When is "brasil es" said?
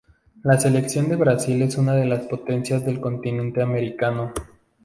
1.15-1.77